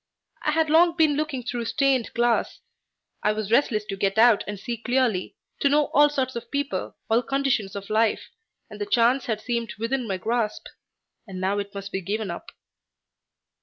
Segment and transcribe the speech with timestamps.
[0.41, 2.61] I had long been looking through stained glass.
[3.21, 6.95] I was restless to get out and see clearly, to know all sorts of people,
[7.07, 8.31] all conditions of life,
[8.67, 10.65] and the chance had seemed within my grasp
[11.27, 12.49] and now it must be given up.